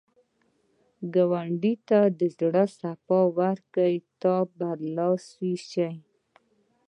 که 0.99 1.05
ګاونډي 1.13 1.73
ته 1.87 1.99
د 2.19 2.21
زړه 2.37 2.63
صفا 2.79 3.19
ورکړې، 3.37 3.95
ته 4.21 4.33
به 4.57 4.69
برلاسی 4.79 5.53
شې 5.69 5.89